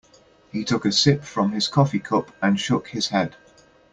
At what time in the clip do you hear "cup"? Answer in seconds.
1.99-2.31